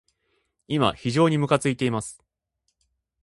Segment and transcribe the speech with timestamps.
[0.67, 2.23] 今、非常にむかついています。